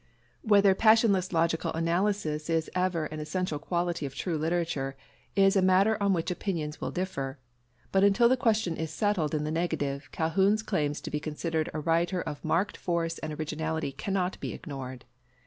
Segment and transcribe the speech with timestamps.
[0.41, 4.95] Whether passionless logical analysis is ever an essential quality of true literature,
[5.35, 7.37] is a matter on which opinions will differ;
[7.91, 11.79] but until the question is settled in the negative, Calhoun's claims to be considered a
[11.79, 15.05] writer of marked force and originality cannot be ignored.